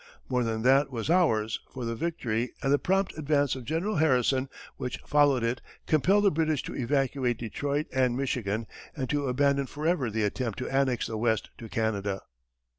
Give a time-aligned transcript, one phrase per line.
[0.29, 4.49] More than that was ours, for the victory, and the prompt advance of General Harrison
[4.77, 10.09] which followed it, compelled the British to evacuate Detroit and Michigan, and to abandon forever
[10.09, 12.21] the attempt to annex the West to Canada.